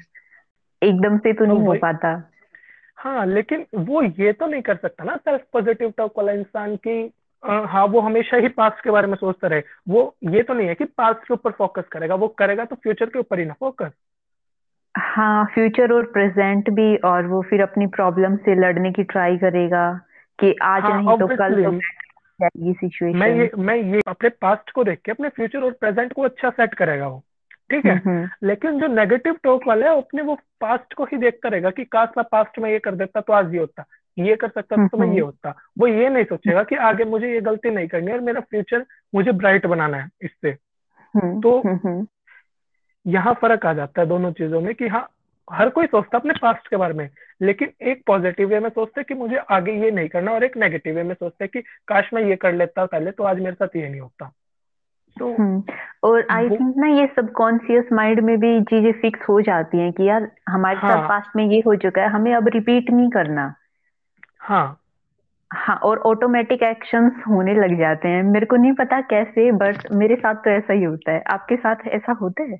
एकदम 0.83 1.19
से 1.19 1.33
तो 1.33 1.45
नहीं 1.45 1.59
तो 1.59 1.65
हो 1.65 1.75
पाता। 1.75 2.31
हाँ 2.97 3.27
लेकिन 3.27 3.65
वो 3.75 4.03
ये 4.03 4.33
तो 4.33 4.47
नहीं 4.47 4.63
कर 4.63 4.77
सकता 4.77 5.05
ना 5.05 5.17
सेल्फ 5.17 5.45
पॉजिटिव 5.53 5.93
टॉक 5.97 6.19
वाला 6.19 6.33
इंसान 6.33 6.77
की 6.77 7.03
हाँ 7.45 7.87
वो 7.87 8.01
हमेशा 8.01 8.37
ही 8.37 8.49
पास्ट 8.49 8.85
के 8.85 8.91
बारे 8.91 9.07
में 9.07 9.17
सोचता 9.17 9.49
रहे। 9.49 9.63
वो 9.89 10.17
ये 10.25 10.43
तो 10.43 10.55
नहीं 10.55 10.69
है 10.69 10.75
कि 10.75 10.85
पास्ट 10.85 11.29
के 11.29 11.35
ऊपर 11.35 11.51
फोकस 11.51 11.85
करेगा 11.93 12.15
वो 12.15 12.29
करेगा 12.29 12.65
तो 12.65 12.77
फ्यूचर 12.77 13.07
के 13.07 13.19
ऊपर 13.19 13.39
ही 13.39 13.45
ना 13.45 13.55
फोकस 13.61 13.91
हाँ 14.99 15.45
फ्यूचर 15.45 15.93
और 15.93 16.03
प्रेजेंट 16.03 16.71
भी 16.71 16.97
और 16.97 17.27
वो 17.27 17.43
फिर 17.43 17.63
अपनी 17.63 17.87
प्रॉब्लम 17.87 18.37
से 18.37 18.55
लड़ने 18.55 18.93
की 18.93 19.03
ट्राई 19.03 19.37
करेगा 19.37 20.01
कि 20.39 20.55
आज 20.63 20.83
हाँ, 20.83 21.03
नहीं 21.03 21.19
तो 21.19 21.27
कल 21.27 21.65
तो 21.65 21.79
जाएगी 22.41 22.73
सिचुएशन 22.73 23.19
मैं 23.19 23.37
ये 23.37 23.51
मैं 23.59 23.77
ये 23.77 24.01
अपने 24.09 24.29
पास्ट 24.29 24.71
को 24.71 24.85
देख 24.85 25.01
के 25.05 25.13
अपने 25.13 25.29
फ्यूचर 25.29 25.63
और 25.63 25.73
प्रेजेंट 25.73 26.13
को 26.13 26.23
अच्छा 26.23 26.51
सेट 26.51 26.75
करेगा 26.75 27.09
वो 27.09 27.23
ठीक 27.71 27.87
है? 27.87 27.97
हम्म, 27.97 28.11
हम्म। 28.11 28.49
लेकिन 28.49 28.81
जो 28.81 28.87
नेगेटिव 28.87 29.37
टॉक 29.43 29.67
वाला 29.67 29.91
है 29.91 29.99
अपने 29.99 30.23
वो 30.23 30.35
पास्ट 30.61 30.95
को 30.95 31.05
ही 31.05 31.17
देखता 31.17 31.49
रहेगा 31.49 31.71
कि 31.71 31.85
काश 31.85 32.09
मैं 32.17 32.25
पास्ट 32.33 32.59
में 32.59 32.71
ये 32.71 32.79
कर 32.79 32.95
देता 32.95 33.21
तो 33.21 33.33
आज 33.33 33.55
ये 33.55 33.61
होता। 33.61 33.85
ये 34.19 34.37
कर 34.37 34.49
सकता 34.49 34.77
तो 34.77 34.99
मैं 34.99 35.15
ये 35.15 35.21
होता। 35.21 35.55
वो 35.79 35.87
ये 35.87 36.09
नहीं 36.09 36.25
सोचेगा 36.25 36.63
कि 36.63 36.77
आगे 36.77 37.05
मुझे 37.05 37.33
ये 37.33 37.41
गलती 37.41 37.71
नहीं 37.71 37.89
करनी 37.89 38.13
और 38.13 38.21
मेरा 38.21 38.41
फ्यूचर 38.41 38.85
मुझे 39.15 39.33
ब्राइट 39.33 39.67
बनाना 39.67 39.97
है 39.97 40.09
इससे। 40.23 40.53
तो 41.41 41.63
यहाँ 43.07 43.35
फ़र्क 43.35 43.67
आ 43.67 43.73
जाता 43.73 44.01
है 44.01 44.09
दोनों 44.09 44.33
चीज़ों 44.33 44.61
में 44.61 44.75
कि 44.75 44.89
हाँ 44.89 45.09
हर 45.53 45.69
कोई 45.69 45.87
सोचता 45.87 46.19
अपने 46.19 46.35
पास्ट 46.43 46.69
के 46.69 46.77
बारे 46.77 46.95
में 46.95 47.11
लेकिन 47.43 47.73
एक 47.83 48.03
पॉजिटिव 48.07 48.49
वे 48.49 48.61
में 48.61 48.71
सोचते 48.71 49.03
कि 49.03 49.15
मुझे 49.15 49.37
आगे 49.37 49.73
ये 49.73 49.91
नहीं 49.91 50.09
करना 50.09 50.33
और 50.33 50.45
एक 50.45 50.57
नेगेटिव 50.57 50.97
वे 50.97 51.03
में 51.03 51.15
सोचते 51.15 51.47
कि 51.47 51.61
काश 51.61 52.11
मैं 52.15 52.23
ये 52.23 52.37
कर 52.37 52.53
लेता 52.53 52.87
पहले 52.87 53.11
तो 53.11 53.25
आज 53.25 53.41
मेरे 53.41 53.55
साथ 53.55 53.77
ये 53.77 53.89
नहीं 53.89 54.01
होता। 54.01 54.33
तो 55.17 55.37
और 56.05 56.27
आई 56.31 56.49
थिंक 56.49 56.75
ना 56.77 56.87
ये 56.87 57.07
सबकॉन्शियस 57.07 57.85
माइंड 57.93 58.21
में 58.21 58.39
भी 58.41 58.63
चीज़ें 58.63 58.93
फिक्स 58.93 59.21
हो 59.29 59.41
जाती 59.41 59.79
हैं 59.79 59.93
कि 59.93 60.09
यार 60.09 60.31
हमारे 60.49 60.79
हाँ, 60.79 60.97
साथ 60.97 61.09
पास्ट 61.09 61.37
में 61.37 61.45
ये 61.45 61.63
हो 61.67 61.75
चुका 61.77 62.03
है 62.03 62.09
हमें 62.09 62.35
अब 62.35 62.49
रिपीट 62.49 62.91
नहीं 62.91 63.11
करना। 63.11 63.55
हाँ। 64.45 64.81
हाँ 65.51 65.77
और 65.85 65.99
ऑटोमेटिक 66.07 66.63
एक्शंस 66.63 67.23
होने 67.29 67.55
लग 67.55 67.79
जाते 67.79 68.09
हैं। 68.09 68.23
मेरे 68.23 68.47
को 68.47 68.57
नहीं 68.57 68.73
पता 68.73 69.01
कैसे 69.01 69.51
बट 69.53 69.87
मेरे 69.93 70.17
साथ 70.17 70.35
तो 70.35 70.51
ऐसा 70.51 70.73
ही 70.73 70.83
होता 70.85 71.13
है। 71.13 71.23
आपके 71.33 71.57
साथ 71.57 71.87
ऐसा 71.89 72.13
होता 72.13 72.43
है? 72.43 72.59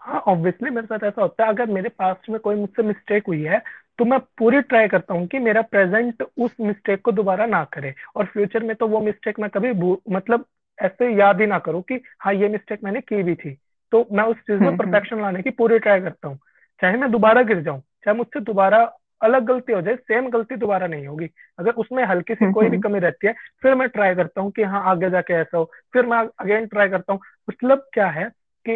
हाँ 0.00 0.20
ऑब्वियसली 0.28 0.70
मेरे 0.70 0.86
साथ 0.86 1.04
ऐसा 1.04 1.22
होता 1.22 1.44
है। 1.44 1.48
अगर 1.50 1.66
मेरे 1.66 1.88
पास्ट 1.88 2.28
में 2.30 2.38
कोई 2.40 2.56
मुझसे 2.56 2.82
मिस्टेक 2.82 3.26
हुई 3.28 3.42
है 3.42 3.62
तो 3.98 4.04
मैं 4.04 4.18
पूरी 4.38 4.60
ट्राई 4.62 4.88
करता 4.88 5.14
हूँ 5.14 5.26
कि 5.26 5.38
मेरा 5.38 5.62
प्रेजेंट 5.62 6.22
उस 6.38 6.56
मिस्टेक 6.60 7.00
को 7.02 7.12
दोबारा 7.12 7.46
ना 7.46 7.64
करे। 7.64 7.94
और 8.16 8.26
फ्यूचर 8.26 8.62
में 8.62 8.74
तो 8.76 8.88
वो 8.88 9.00
मिस्टेक 9.00 9.40
मैं 9.40 9.50
कभी 9.50 9.72
मतलब 10.14 10.44
ऐसे 10.78 11.10
याद 11.14 11.40
ही 11.40 11.46
ना 11.46 11.58
करूँ 11.58 11.82
कि 11.82 12.00
हाँ 12.20 12.34
ये 12.34 12.48
मिस्टेक 12.48 12.84
मैंने 12.84 13.00
की 13.00 13.22
भी 13.22 13.34
थी। 13.34 13.56
तो 13.92 14.06
मैं 14.12 14.24
उस 14.24 14.36
चीज़ 14.36 14.60
में 14.60 14.76
परफेक्शन 14.76 15.14
हम्म, 15.14 15.24
हम्म। 15.24 15.34
लाने 15.34 15.42
की 15.42 15.50
पूरी 15.50 15.78
ट्राई 15.78 16.00
करता 16.00 16.28
हूँ। 16.28 16.38
चाहे 16.82 16.96
मैं 16.96 17.10
दोबारा 17.10 17.42
गिर 17.42 17.60
जाऊँ 17.62 17.80
चाहे 18.04 18.16
मुझसे 18.16 18.40
दोबारा 18.40 18.84
अलग 19.22 19.42
गलती 19.42 19.72
हो 19.72 19.80
जाए 19.82 19.96
सेम 19.96 20.28
गलती 20.30 20.56
दोबारा 20.56 20.86
नहीं 20.86 21.06
होगी। 21.06 21.28
अगर 21.58 21.70
उसमें 21.72 22.04
हल्की 22.04 22.34
सी 22.34 22.52
कोई 22.52 22.68
भी। 22.68 22.78
कमी 22.78 22.98
रहती 22.98 23.26
है 23.26 23.32
फिर 23.62 23.74
मैं 23.74 23.88
ट्राई 23.88 24.14
करता 24.14 24.40
हूँ 24.40 24.50
कि 24.50 24.62
हाँ 24.62 24.82
आगे 24.84 25.10
जाके 25.10 25.34
ऐसा 25.34 25.58
हो। 25.58 25.70
फिर 25.92 26.06
मैं 26.06 26.18
अगेन 26.38 26.66
ट्राई 26.66 26.88
करता 26.88 27.12
हूँ। 27.12 27.20
मतलब 27.50 27.86
क्या 27.92 28.06
है 28.06 28.30
कि 28.66 28.72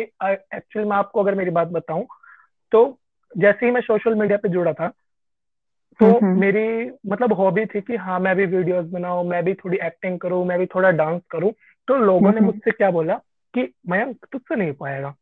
एक्चुअली 0.56 0.88
मैं 0.88 0.96
आपको 0.96 1.20
अगर 1.22 1.34
मेरी 1.34 1.50
बात 1.50 1.68
बताऊँ 1.68 2.06
तो 2.72 2.98
जैसे 3.38 3.66
ही 3.66 3.72
मैं 3.72 3.80
सोशल 3.80 4.14
मीडिया 4.14 4.38
पे 4.38 4.48
जुड़ा 4.48 4.72
था 4.72 4.88
तो। 6.00 6.18
मेरी 6.40 6.90
मतलब 7.06 7.32
हॉबी 7.32 7.66
थी 7.66 7.80
कि 7.80 7.96
हाँ 7.96 8.20
मैं 8.20 8.36
भी 8.36 8.46
वीडियोस 8.46 8.86
बनाऊँ 8.86 9.24
मैं 9.26 9.44
भी 9.44 9.54
थोड़ी 9.54 9.78
एक्टिंग 9.82 10.20
करूँ 10.20 10.44
मैं 10.46 10.58
भी 10.58 10.66
थोड़ा 10.66 10.90
डांस 10.90 11.22
करूँ। 11.30 11.52
तो 11.88 11.96
लोगों 11.96 12.32
ने 12.32 12.40
मुझसे 12.40 12.70
क्या 12.70 12.90
बोला 12.90 13.14
कि 13.54 13.72
मयंक 13.88 14.26
तुझसे 14.32 14.56
नहीं 14.56 14.68
हो 14.68 14.74
पाएगा। 14.74 15.14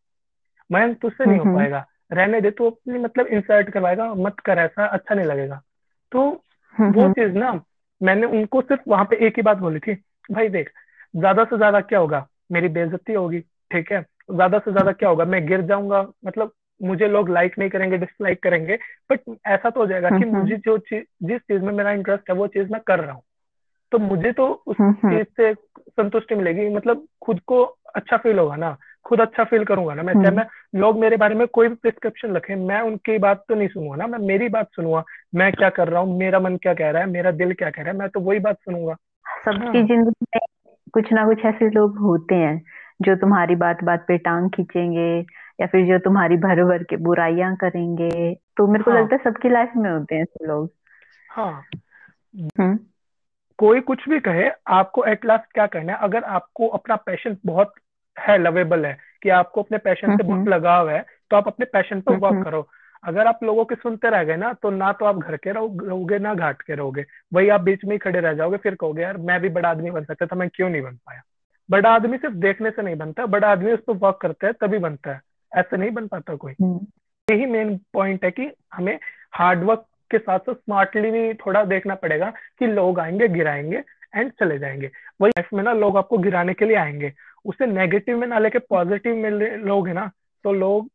मयंक 0.73 1.01
तुझसे 1.01 1.27
नहीं 1.27 1.39
हो 1.39 1.45
पाएगा। 1.55 1.87
रहने 2.13 2.41
दे 2.41 2.51
तो 2.51 2.71
अपनी 2.71 2.99
मतलब 2.99 3.27
इंसर्ट 3.27 3.71
करवाएगा 3.71 4.15
मत 4.15 4.41
कर 4.41 4.59
ऐसा 4.59 4.87
अच्छा 4.87 5.15
नहीं 5.15 5.27
लगेगा। 5.27 5.61
तो 6.13 6.45
हम्म, 6.75 6.91
वो 6.93 7.03
हम्म। 7.03 7.13
चीज़ 7.13 7.33
ना 7.33 7.61
मैंने 8.03 8.27
उनको 8.27 8.61
सिर्फ़ 8.63 8.83
वहाँ 8.89 9.05
पे 9.05 9.27
एक 9.27 9.37
ही 9.37 9.43
बात 9.43 9.57
बोली 9.57 9.79
थी 9.79 9.95
भाई 10.33 10.49
देख 10.49 10.71
ज़्यादा 11.17 11.45
से 11.45 11.57
ज़्यादा 11.57 11.81
क्या 11.81 11.99
होगा? 11.99 12.27
मेरी 12.53 12.69
बेइज्जती 12.69 13.13
होगी 13.13 13.41
ठीक 13.41 13.93
है? 13.93 14.01
ज़्यादा 14.35 14.59
से 14.59 14.71
ज़्यादा 14.73 14.93
क्या 14.93 15.09
होगा? 15.09 15.25
मैं 15.25 15.47
गिर 15.47 15.61
जाऊँगा। 15.61 16.07
मतलब 16.27 16.53
मुझे 16.83 17.09
लोग 17.09 17.29
लाइक 17.31 17.59
नहीं 17.59 17.71
करेंगे 17.71 17.99
डिसलाइक 17.99 18.43
करेंगे 18.43 18.79
बट 19.11 19.21
ऐसा 19.47 19.71
तो 19.71 19.81
हो 19.81 19.87
जाएगा 19.87 20.09
कि 20.09 20.25
हम्म, 20.25 20.39
मुझे 20.39 20.57
जो 20.57 20.79
चीज़ 20.79 21.05
जिस 21.23 21.41
चीज़ 21.41 21.63
में 21.63 21.73
मेरा 21.73 21.93
इंटरेस्ट 21.93 22.31
है 22.31 22.37
वो 22.37 22.47
चीज़ 22.47 22.73
मैं 22.73 22.81
कर 22.87 23.01
रहा 23.01 23.13
हूँ। 23.13 23.23
तो 23.93 23.99
मुझे 23.99 24.33
तो 24.33 24.47
उस 24.67 24.77
चीज़ 24.81 25.27
से 25.37 25.55
संतुष्टि 25.79 26.35
मिलेगी 26.35 26.69
मतलब 26.69 27.07
खुद 27.23 27.41
को 27.41 27.63
अच्छा 27.95 28.17
फील 28.17 28.39
होगा 28.39 28.57
ना। 28.57 28.77
खुद 29.11 29.21
अच्छा 29.21 29.45
फील 29.45 29.65
करूँगा 29.65 29.95
ना 29.95 30.03
मैं। 30.03 30.13
चाहे 30.15 30.27
हम्म। 30.27 30.37
मैं 30.37 30.81
लोग 30.81 30.99
मेरे 30.99 31.17
बारे 31.17 31.35
में 31.35 31.47
कोई 31.49 31.69
भी 31.69 31.75
प्रिस्क्रिप्शन 31.75 32.37
रखे 32.37 32.55
मैं 32.57 32.81
उनकी 32.81 33.19
बात 33.19 33.45
तो 33.49 33.55
नहीं 33.55 33.69
सुनूँगा 33.69 33.97
ना। 33.97 34.07
मैं 34.07 34.19
मेरी 34.19 34.49
बात 34.49 34.69
सुनूँगा 34.73 35.05
मैं 35.35 35.53
क्या 35.53 35.71
कर 35.71 35.89
रहा 35.89 36.01
हूँ 36.03 36.19
मेरा 36.19 36.41
मन 36.41 36.57
क्या 36.57 36.75
कह 36.75 36.91
रहा 36.91 37.03
है 37.03 37.09
मेरा 37.11 37.31
दिल 37.31 37.55
क्या 37.55 37.71
कह 37.71 37.83
रहा 37.83 37.93
है 37.93 37.99
मैं 37.99 38.09
तो 38.09 38.21
वही 38.21 38.39
बात 38.39 38.57
सुनूँगा। 38.57 38.95
सबकी 39.45 39.79
हाँ। 39.79 39.87
ज़िंदगी 39.87 40.27
में 40.35 40.41
कुछ 40.93 41.13
ना 41.13 41.25
कुछ 41.27 41.45
ऐसे 41.45 41.71
लोग 41.71 41.99
होते 41.99 42.35
हैं 42.35 42.63
जो 43.03 43.17
तुम्हारी 43.17 43.55
बात 43.57 43.85
बात 43.85 44.05
पे 44.09 44.19
टांग 44.19 44.51
खींचेंगे 44.51 45.11
या 45.61 45.67
फिर 45.67 45.87
जो 45.87 45.99
तुम्हारी 45.99 46.37
भर 46.37 46.65
भर 46.65 46.83
के 46.83 46.97
बुराइयाँ 46.97 47.55
करेंगे। 47.57 48.35
तो 48.35 48.67
मेरे 48.67 48.85
को 48.85 48.91
हाँ. 48.91 49.01
लगता 49.01 49.17
है 49.17 49.23
सबकी 49.25 49.49
लाइफ 49.49 49.73
में 49.77 49.91
होते 49.91 50.15
हैं 50.15 50.23
ऐसे 50.23 50.47
लोग। 50.47 50.71
हाँ। 51.31 51.63
हम्म। 52.37 52.79
कोई 53.59 53.81
कुछ 53.81 54.09
भी 54.09 54.21
कहे 54.21 54.51
आपको 54.69 55.05
एट 55.05 55.25
लास्ट 55.25 55.53
क्या 55.55 55.67
करना 55.67 55.93
है? 55.93 55.99
अगर 55.99 56.25
आपको 56.25 56.69
अपना 56.69 56.97
पैशन 56.97 57.37
बहुत 57.47 57.73
है 58.21 58.39
लवेबल 58.39 58.87
है 58.87 58.97
कि 59.23 59.29
आपको 59.29 59.63
अपने 59.63 59.79
पैशन 59.79 60.17
से 60.17 60.23
बहुत 60.23 60.49
लगाव 60.49 60.91
है 60.91 61.05
तो 61.31 61.37
आप 61.37 61.47
अपने 61.47 61.67
पैशन 61.67 62.01
पर 62.01 62.17
वर्क 62.17 62.45
करो। 62.45 62.67
अगर 63.05 63.27
आप 63.27 63.39
लोगों 63.45 63.65
के 63.65 63.75
सुनते 63.75 64.11
रह 64.11 64.25
गए 64.25 64.37
ना 64.37 64.53
तो 64.53 64.71
ना 64.71 64.93
तो 64.93 65.05
आप 65.05 65.19
घर 65.19 65.37
के 65.37 65.53
रहोगे 65.53 66.19
ना 66.19 66.35
घाट 66.35 66.63
के 66.63 66.75
रहोगे। 66.75 67.05
वही 67.33 67.49
आप 67.49 67.61
बीच 67.61 67.85
में 67.85 67.93
ही 67.93 67.99
खड़े 67.99 68.21
रह 68.21 68.33
जाओगे 68.33 68.57
फिर 68.57 68.75
कहोगे 68.75 69.03
यार 69.03 69.17
मैं 69.17 69.41
भी 69.41 69.49
बड़ा 69.49 69.69
आदमी 69.69 69.91
बन 69.91 70.05
सकता 70.05 70.27
था 70.27 70.37
मैं 70.37 70.49
क्यों 70.55 70.69
नहीं 70.71 70.83
बन 70.83 70.95
पाया? 70.97 71.23
बड़ा 71.69 71.91
आदमी 71.91 72.17
सिर्फ़ 72.17 72.35
देखने 72.37 72.71
से 72.71 72.83
नहीं 72.83 72.97
बनता 72.97 73.27
बड़ा 73.27 73.49
आदमी 73.49 73.73
उस 73.73 73.81
पर 73.87 73.95
वर्क 73.97 74.19
करता 74.23 74.47
है 74.47 74.53
तभी 74.53 74.79
बनता 74.79 75.13
है। 75.13 75.21
ऐसे 75.53 75.77
नहीं 75.77 75.91
बन 75.91 76.07
पाता 76.07 76.35
कोई। 76.35 76.53
हम्म। 76.63 76.87
यही 77.29 77.47
मेन 77.47 77.77
पॉइंट 77.93 78.25
है 78.25 78.31
कि 78.31 78.51
हमें 78.75 78.99
हार्डवर्क 79.33 79.85
के 80.11 80.19
साथ 80.19 80.39
साथ 80.39 80.55
स्मार्टली 80.55 81.11
भी 81.11 81.33
थोड़ा 81.35 81.65
देखना 81.65 81.95
पड़ेगा 81.95 82.33
कि 82.59 82.67
लोग 82.67 83.01
आएँगे 83.01 83.29
गिराएँगे 83.29 83.83
एंड 84.17 84.31
चले 84.33 84.59
जाएँगे। 84.59 84.91
वही 85.21 85.31
लाइफ 85.31 85.49
में 85.55 85.63
ना 85.65 85.73
लोग 85.73 85.97
आपको 85.97 86.19
गिराने 86.19 86.55
के 86.55 86.65
लिए 86.65 86.77
आएँगे। 86.77 87.13
उसे 87.45 87.67
नेगेटिव 87.67 88.19
में 88.19 88.27
ना 88.27 88.39
लेके 88.39 88.59
पॉजिटिव 88.61 89.17
में 89.17 89.31
लोग 89.59 89.89
है 89.89 89.95
ना 89.95 90.11
तो 90.45 90.53
लोग 90.53 90.89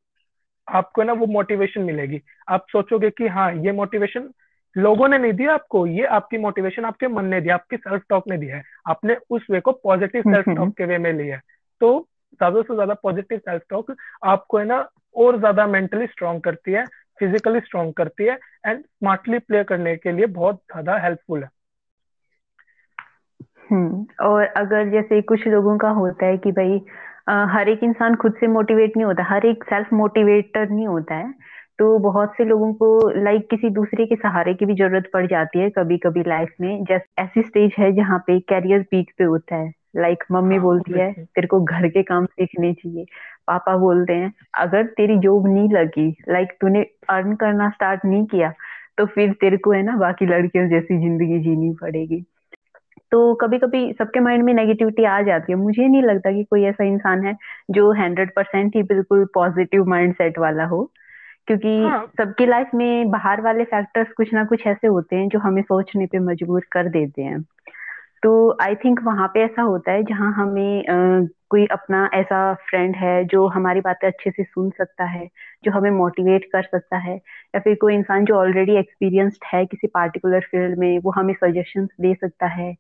आपको 0.67 1.03
ना 1.03 1.13
वो 1.13 1.25
मोटिवेशन 1.27 1.81
मिलेगी। 1.81 2.21
आप 2.47 2.65
सोचोगे 2.71 3.09
कि 3.09 3.27
हाँ 3.27 3.51
ये 3.55 3.71
मोटिवेशन 3.73 4.29
लोगों 4.75 5.07
ने 5.07 5.17
नहीं 5.17 5.33
दिया 5.33 5.53
आपको 5.53 5.85
ये 5.87 6.05
आपकी 6.11 6.37
मोटिवेशन 6.37 6.85
आपके 6.85 7.07
मन 7.07 7.25
ने 7.25 7.39
दिया 7.41 7.55
आपकी 7.55 7.77
सेल्फ 7.77 8.03
टॉक 8.09 8.27
ने 8.27 8.37
दिया 8.37 8.55
है। 8.55 8.63
आपने 8.87 9.15
उस 9.29 9.45
वे 9.51 9.59
को 9.59 9.71
पॉजिटिव 9.73 10.21
सेल्फ 10.23 10.49
टॉक 10.49 10.73
के 10.77 10.85
वे 10.85 10.97
में 10.97 11.11
लिया 11.13 11.35
है। 11.35 11.41
तो 11.81 11.99
ज़्यादा 12.33 12.61
से 12.61 12.73
ज़्यादा 12.73 12.93
पॉजिटिव 13.03 13.37
सेल्फ 13.39 13.61
टॉक 13.69 13.95
आपको 14.25 14.57
है 14.57 14.65
ना 14.65 14.87
और 15.15 15.37
ज़्यादा 15.39 15.67
मेंटली 15.67 16.07
स्ट्रांग 16.07 16.41
करती 16.41 16.71
है 16.71 16.85
फिजिकली 17.19 17.59
स्ट्रांग 17.59 17.93
करती 17.93 18.23
है 18.23 18.37
एंड 18.65 18.79
स्मार्टली 18.79 19.39
प्ले 19.39 19.63
करने 19.63 19.95
के 19.97 20.11
लिए 20.11 20.25
बहुत 20.33 20.55
ज़्यादा 20.55 20.97
हेल्पफुल 20.97 21.43
है। 21.43 21.49
हम्म। 23.69 24.05
और 24.25 24.45
अगर 24.57 24.89
जैसे 24.91 25.22
कुछ 25.24 25.48
लोगों 25.48 25.77
का 25.77 25.89
होता 25.93 26.25
है 26.25 26.38
कि 26.38 26.51
भाई 26.51 26.79
अ, 27.27 27.34
हर 27.51 27.69
एक 27.69 27.84
इंसान 27.84 28.15
खुद 28.15 28.34
से 28.39 28.48
मोटिवेट 28.48 28.98
नहीं 28.98 29.05
होता 29.05 29.24
हर 29.24 29.45
एक 29.45 29.63
सेल्फ 29.63 29.93
मोटिवेटर 29.93 30.69
नहीं 30.69 30.88
होता 30.88 31.15
है 31.15 31.34
तो 31.79 31.98
बहुत 32.00 32.34
से 32.38 32.43
लोगों 32.45 32.74
को 32.74 32.88
लाइक 33.24 33.48
किसी 33.50 33.69
दूसरे 33.69 34.05
के 34.05 34.15
सहारे 34.15 34.53
की 34.53 34.65
भी 34.65 34.75
ज़रूरत 34.75 35.10
पड़ 35.13 35.25
जाती 35.27 35.60
है 35.60 35.69
कभी 35.69 35.98
कभी 35.98 36.24
लाइफ 36.27 36.53
में। 36.62 36.84
जैसे 36.86 37.22
ऐसी 37.24 37.41
स्टेज 37.41 37.74
है 37.79 37.91
जहाँ 37.93 38.19
पे 38.27 38.39
कैरियर 38.41 38.84
पीक 38.91 39.12
पे 39.17 39.24
होता 39.24 39.55
है। 39.55 39.72
लाइक 39.98 40.17
like, 40.17 40.31
मम्मी 40.31 40.55
हाँ 40.55 40.63
बोलती 40.63 41.00
है 41.00 41.12
तेरे 41.13 41.48
को 41.48 41.60
घर 41.63 41.88
के 41.88 42.03
काम 42.03 42.25
सीखने 42.25 42.74
चाहिए। 42.74 43.05
पापा 43.48 43.75
बोलते 43.77 44.13
हैं 44.13 44.31
अगर 44.57 44.86
तेरी 44.98 45.17
जॉब 45.19 45.48
नहीं 45.48 45.69
लगी 45.69 46.07
लाइक 46.29 46.48
like, 46.48 46.60
तूने 46.62 46.81
अर्न 47.10 47.36
करना 47.36 47.69
स्टार्ट 47.69 48.05
नहीं 48.05 48.25
किया 48.25 48.53
तो 48.98 49.05
फिर 49.05 49.34
तेरे 49.41 49.57
को 49.57 49.72
है 49.72 49.81
ना 49.84 49.95
बाकी 49.98 50.25
लड़कियों 50.25 50.67
जैसी 50.69 50.98
ज़िंदगी 51.00 51.39
जीनी 51.43 51.74
पड़ेगी। 51.81 52.25
तो 53.15 53.36
कभी 53.36 53.57
कभी 53.60 53.93
सबके 53.93 54.19
माइंड 54.19 54.43
में 54.43 54.53
नेगेटिविटी 54.53 55.03
आ 55.05 55.22
जाती 55.22 55.51
है। 55.51 55.57
मुझे 55.57 55.88
नहीं 55.88 56.01
लगता 56.03 56.31
कि 56.31 56.43
कोई 56.43 56.63
ऐसा 56.63 56.84
इंसान 56.84 57.25
है 57.25 57.36
जो 57.72 57.91
हंड्रेड 57.93 58.31
परसेंट 58.36 58.75
ही 58.75 58.84
बिल्कुल 58.84 59.25
पॉजिटिव 59.34 59.86
माइंड 59.86 60.13
सेट 60.15 60.39
वाला 60.39 60.65
हो 60.65 60.91
क्योंकि 61.48 61.77
हाँ। 61.84 62.05
सबकी 62.19 62.45
लाइफ 62.45 62.69
में 62.75 63.12
बाहर 63.12 63.41
वाले 63.41 63.63
फैक्टर्स 63.63 64.12
कुछ 64.17 64.34
ना 64.34 64.45
कुछ 64.45 64.67
ऐसे 64.67 64.88
होते 64.88 65.15
हैं 65.15 65.29
जो 65.29 65.39
हमें 65.39 65.63
सोचने 65.63 66.05
पे 66.05 66.19
मजबूर 66.19 66.65
कर 66.72 66.89
देते 66.89 67.22
हैं। 67.22 67.41
तो 68.24 68.57
आई 68.62 68.75
थिंक 68.75 69.00
वहाँ 69.03 69.27
पे 69.27 69.43
ऐसा 69.45 69.62
होता 69.62 69.91
है 69.91 70.03
जहाँ 70.03 70.34
हमें 70.34 70.84
अ, 70.86 71.27
कोई 71.50 71.65
अपना 71.67 72.10
ऐसा 72.13 72.53
फ्रेंड 72.69 72.95
है 72.95 73.25
जो 73.25 73.48
हमारी 73.48 73.81
बातें 73.81 74.07
अच्छे 74.07 74.31
से 74.31 74.43
सुन 74.43 74.69
सकता 74.69 75.05
है 75.05 75.29
जो 75.63 75.72
हमें 75.72 75.91
मोटिवेट 75.91 76.45
कर 76.53 76.63
सकता 76.63 76.98
है 76.98 77.15
या 77.15 77.60
फिर 77.60 77.75
कोई 77.75 77.95
इंसान 77.95 78.25
जो 78.25 78.36
ऑलरेडी 78.36 78.75
एक्सपीरियंस्ड 78.75 79.45
है 79.53 79.65
किसी 79.65 79.88
पार्टिकुलर 79.88 80.39
फ़ील्ड 80.41 80.79
में 80.79 81.00
वो 81.00 81.12
हमें 81.12 81.34
सजेशंस 81.34 81.89
दे 82.01 82.13
सकता 82.15 82.48
है। 82.48 82.75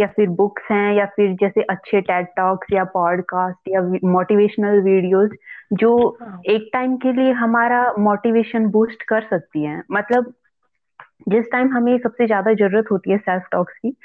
या 0.00 0.06
फिर 0.06 0.28
बुक्स 0.28 0.62
हैं 0.70 0.94
या 0.94 1.06
फिर 1.06 1.32
जैसे 1.32 1.62
अच्छे 1.62 2.00
टेड 2.00 2.26
टॉक्स 2.26 2.72
या 2.72 2.84
पॉडकास्ट 2.84 3.68
या 3.68 3.82
मोटिवेशनल 4.10 4.80
वीडियोस 4.80 5.30
जो 5.72 6.18
हाँ। 6.22 6.40
एक 6.46 6.70
टाइम 6.72 6.96
के 6.96 7.12
लिए 7.12 7.32
हमारा 7.32 7.92
मोटिवेशन 7.98 8.66
बूस्ट 8.66 9.02
कर 9.02 9.22
सकती 9.22 9.64
हैं। 9.64 9.82
मतलब 9.92 10.32
जिस 11.28 11.44
टाइम 11.52 11.76
हमें 11.76 11.98
सबसे 11.98 12.26
ज़्यादा 12.26 12.52
ज़रूरत 12.52 12.84
होती 12.92 13.10
है 13.10 13.18
सेल्फ 13.18 13.42
टॉक्स 13.52 13.72
की 13.72 13.96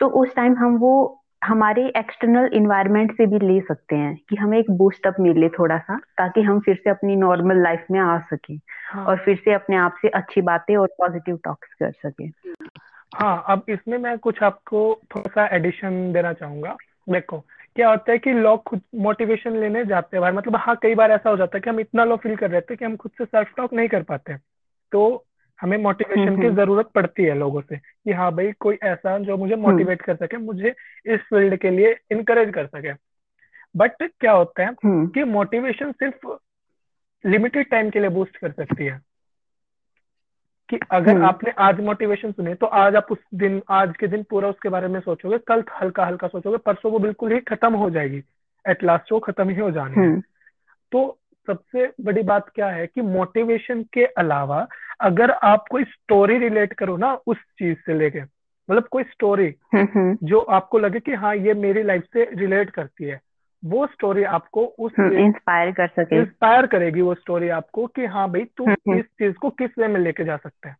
तो 0.00 0.06
उस 0.06 0.34
टाइम 0.34 0.56
हम 0.58 0.76
वो 0.76 1.18
हमारे 1.44 1.92
एक्सटर्नल 1.96 2.50
इन्वायरमेंट 2.52 3.12
से 3.16 3.26
भी 3.26 3.38
ले 3.38 3.60
सकते 3.60 3.96
हैं 3.96 4.16
कि 4.30 4.36
हमें 4.36 4.58
एक 4.58 4.70
बूस्ट 4.70 5.06
अप 5.06 5.14
मिले 5.20 5.48
थोड़ा 5.48 5.78
सा 5.78 5.96
ताकि 5.96 6.42
हम 6.42 6.60
फिर 6.60 6.76
से 6.76 6.90
अपनी 6.90 7.16
नॉर्मल 7.16 7.62
लाइफ 7.62 7.86
में 7.90 8.00
आ 8.00 8.18
सके 8.18 8.56
और 8.56 9.06
हाँ 9.06 9.16
फिर 9.16 9.36
से 9.36 9.52
अपने 9.52 9.76
आप 9.76 9.94
से 10.02 10.08
अच्छी 10.08 10.40
बातें 10.40 10.76
और 10.76 10.86
पॉजिटिव 10.86 11.38
टॉक्स 11.44 11.74
कर 11.74 11.90
सके। 11.90 12.28
हाँ 13.16 13.44
अब 13.48 13.64
इसमें 13.68 13.98
मैं 13.98 14.18
कुछ 14.18 14.42
आपको 14.42 15.00
थोड़ा 15.14 15.30
सा 15.30 15.56
एडिशन 15.56 16.12
देना 16.12 16.32
चाहूँगा। 16.32 16.76
देखो 17.10 17.38
क्या 17.76 17.90
होता 17.90 18.12
है 18.12 18.18
कि 18.18 18.32
लोग 18.32 18.62
खुद 18.62 18.80
मोटिवेशन 18.94 19.56
लेने 19.56 19.84
जाते 19.84 20.16
हैं 20.16 20.20
बाहर। 20.20 20.32
मतलब 20.32 20.56
हाँ 20.56 20.76
कई 20.82 20.94
बार 20.94 21.10
ऐसा 21.10 21.30
हो 21.30 21.36
जाता 21.36 21.56
है 21.56 21.60
कि 21.60 21.70
हम 21.70 21.80
इतना 21.80 22.04
लो 22.04 22.16
फील 22.16 22.36
कर 22.36 22.50
रहे 22.50 22.60
थे 22.60 22.76
कि 22.76 22.84
हम 22.84 22.96
खुद 22.96 23.12
से 23.18 23.24
सेल्फ 23.24 23.52
टॉक 23.56 23.72
नहीं 23.72 23.88
कर 23.88 24.02
पाते। 24.02 24.36
तो 24.92 25.24
हमें 25.60 25.76
हम्म 25.76 25.84
मोटिवेशन 25.84 26.40
की 26.40 26.46
हम्म। 26.46 26.56
ज़रूरत 26.56 26.90
पड़ती 26.94 27.24
है 27.24 27.34
लोगों 27.34 27.60
से 27.60 27.76
कि 27.76 28.12
हाँ 28.12 28.32
भाई 28.32 28.52
कोई 28.52 28.78
ऐसा 28.82 29.18
जो 29.18 29.36
मुझे 29.36 29.54
हम्म। 29.54 29.70
मोटिवेट 29.70 30.02
कर 30.02 30.16
सके 30.16 30.36
मुझे 30.36 30.74
इस 31.06 31.20
फ़ील्ड 31.20 31.56
के 31.56 31.70
लिए 31.70 31.96
इनकरेज 32.10 32.54
कर 32.54 32.66
सके। 32.66 32.92
बट 33.76 34.02
क्या 34.02 34.32
होता 34.32 34.62
है 34.62 34.68
हम्म। 34.84 35.06
कि 35.06 35.24
मोटिवेशन 35.24 35.92
सिर्फ़ 35.92 36.26
लिमिटेड 37.26 37.70
टाइम 37.70 37.90
के 37.90 38.00
लिए 38.00 38.08
बूस्ट 38.08 38.36
कर 38.36 38.52
सकती 38.52 38.84
है। 38.84 39.00
कि 40.72 40.78
अगर 40.90 41.12
हम्म। 41.12 41.24
आपने 41.24 41.52
आज 41.58 41.80
मोटिवेशन 41.80 42.32
सुने 42.32 42.54
तो 42.54 42.66
आज 42.66 42.96
आप 42.96 43.06
उस 43.10 43.18
दिन 43.34 43.60
आज 43.70 43.96
के 43.96 44.06
दिन 44.06 44.22
पूरा 44.22 44.48
उसके 44.48 44.68
बारे 44.68 44.88
में 44.88 45.00
सोचोगे। 45.00 45.38
कल 45.38 45.64
हल्का 45.80 46.04
हल्का 46.06 46.28
सोचोगे 46.28 46.56
परसों 46.56 46.92
वो 46.92 46.98
बिल्कुल 46.98 47.32
ही 47.32 47.40
खत्म 47.40 47.74
हो 47.74 47.90
जाएगी। 47.90 48.22
एट 48.64 48.84
लास्ट 48.84 49.12
वो 49.12 49.18
खत्म 49.18 49.48
ही 49.48 49.56
हो 49.56 49.70
जानी 49.70 50.00
है। 50.00 50.06
हम्म 50.06 50.22
तो 50.92 51.18
सबसे 51.48 51.86
बड़ी 52.00 52.22
बात 52.22 52.48
क्या 52.54 52.68
है 52.68 52.86
कि 52.86 53.00
मोटिवेशन 53.00 53.82
के 53.82 54.04
अलावा 54.04 54.66
अगर 55.00 55.30
आप 55.30 55.64
कोई 55.70 55.84
स्टोरी 55.84 56.38
रिलेट 56.38 56.72
करो 56.72 56.96
ना 56.96 57.12
उस 57.26 57.36
चीज़ 57.58 57.78
से 57.86 57.94
लेके 57.94 58.22
मतलब 58.70 58.88
कोई 58.90 59.02
स्टोरी 59.02 59.54
हम्म 59.74 60.16
जो 60.22 60.38
आपको 60.38 60.78
लगे 60.78 61.00
कि 61.00 61.14
हाँ 61.14 61.34
ये 61.36 61.54
मेरी 61.54 61.82
लाइफ 61.82 62.04
से 62.12 62.30
रिलेट 62.34 62.70
करती 62.70 63.04
है 63.04 63.20
वो 63.64 63.86
स्टोरी 63.86 64.22
आपको 64.22 64.64
उस 64.64 64.92
इंस्पायर 65.00 65.70
कर 65.72 65.86
सके। 65.86 66.16
इंस्पायर 66.16 66.66
करेगी 66.66 67.00
वो 67.00 67.14
स्टोरी 67.14 67.48
आपको 67.48 67.86
कि 67.86 68.04
हाँ 68.04 68.28
भाई 68.30 68.44
तू 68.56 68.64
हम्म 68.64 68.76
हम्म। 68.88 68.98
इस 68.98 69.04
चीज़ 69.04 69.34
को 69.34 69.50
किस 69.50 69.70
वे 69.78 69.88
में 69.88 70.00
लेके 70.00 70.24
जा 70.24 70.36
सकते 70.36 70.68
हैं। 70.68 70.76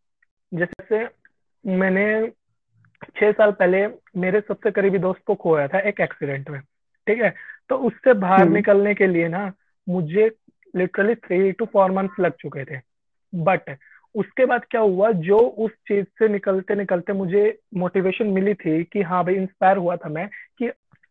जैसे 0.54 1.08
मैंने 1.64 2.32
छह 3.16 3.32
साल 3.32 3.50
पहले 3.50 3.86
मेरे 4.16 4.40
सबसे 4.40 4.70
करीबी 4.70 4.98
दोस्त 4.98 5.20
को 5.26 5.34
खोया 5.34 5.68
था 5.68 5.78
एक 5.78 6.00
एक्सीडेंट 6.00 6.50
में 6.50 6.60
ठीक 7.06 7.22
है? 7.22 7.34
तो 7.68 7.76
उससे 7.76 8.12
बाहर 8.12 8.42
हम्म। 8.42 8.52
निकलने 8.52 8.94
के 8.94 9.06
लिए 9.06 9.28
ना 9.28 9.52
मुझे 9.88 10.30
literally 10.76 11.14
three 11.14 11.52
two 11.52 11.64
four 11.64 11.90
months 11.90 12.20
लग 12.20 12.32
चुके 12.32 12.64
थे। 12.64 12.80
बट 13.34 13.76
उसके 14.14 14.44
बाद 14.46 14.64
क्या 14.70 14.80
हुआ 14.80 15.10
जो 15.10 15.38
उस 15.38 15.70
चीज़ 15.88 16.04
से 16.18 16.28
निकलते 16.28 16.74
निकलते 16.74 17.12
मुझे 17.12 17.58
मोटिवेशन 17.74 18.26
मिली 18.26 18.54
थी 18.54 18.84
कि 18.84 19.02
हाँ 19.02 19.24
भाई 19.24 19.34
इंस्पायर 19.34 19.76
हुआ 19.76 19.96
था 19.96 20.08
मैं 20.08 20.28
कि 20.58 20.70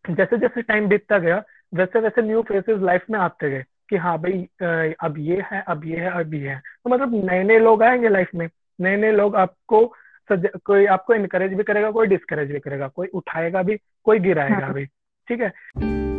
जैसे 0.10 0.38
जैसे 0.38 0.62
टाइम 0.62 0.88
बीतता 0.88 1.18
गया 1.18 1.44
वैसे 1.74 2.00
वैसे 2.00 2.22
न्यू 2.22 2.42
फेसेस 2.42 2.82
लाइफ 2.82 3.06
में 3.10 3.20
आते 3.20 3.50
गए 3.50 3.64
कि 3.90 3.98
हाँ 3.98 4.18
भाई 4.18 4.50
अब 5.04 5.16
ये 5.18 5.44
है 5.52 5.64
अब 5.68 5.86
ये 5.86 5.98
है 5.98 6.12
अब 6.20 6.34
ये 6.34 6.50
है। 6.50 6.62
तो 6.84 6.90
मतलब 6.90 7.26
नए 7.26 7.44
नए 7.44 7.60
लोग 7.60 7.84
आएँगे 7.84 8.10
लाइफ 8.10 8.30
में। 8.36 8.50
नए 8.82 8.98
नए 8.98 9.12
लोग 9.12 9.36
आपको 9.36 9.94
कोई 10.32 10.86
आपको 10.86 11.14
इनकरेज 11.14 11.54
भी 11.54 11.64
करेगा 11.64 11.92
कोई 11.92 12.08
डिस्करेज 12.08 12.52
भी 12.52 12.60
करेगा 12.60 12.88
कोई 12.88 13.08
उठाएगा 13.08 13.64
भी 13.64 13.78
कोई 14.04 14.20
गिराएगा 14.20 14.66
हाँ। 14.66 14.74
भी। 14.74 14.86
ठीक 15.28 15.42
है? 15.42 16.11